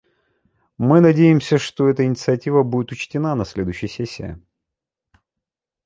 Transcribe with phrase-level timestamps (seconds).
[0.79, 4.41] Мы надеемся, что эта инициатива будет учтена на следующей сессии.